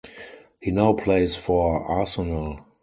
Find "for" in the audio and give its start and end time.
1.35-1.83